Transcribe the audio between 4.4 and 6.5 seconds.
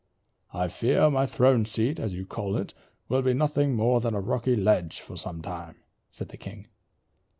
ledge for some time," said the